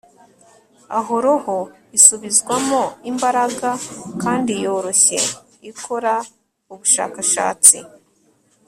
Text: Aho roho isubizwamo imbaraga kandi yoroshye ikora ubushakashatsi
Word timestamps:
Aho 0.97 1.13
roho 1.25 1.57
isubizwamo 1.97 2.81
imbaraga 3.11 3.69
kandi 4.21 4.51
yoroshye 4.63 5.19
ikora 5.71 6.13
ubushakashatsi 6.71 7.77